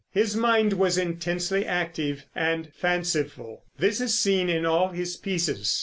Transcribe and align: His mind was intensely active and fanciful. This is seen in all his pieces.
His 0.09 0.35
mind 0.35 0.73
was 0.73 0.97
intensely 0.97 1.63
active 1.63 2.25
and 2.33 2.73
fanciful. 2.73 3.65
This 3.77 4.01
is 4.01 4.17
seen 4.17 4.49
in 4.49 4.65
all 4.65 4.89
his 4.89 5.15
pieces. 5.15 5.79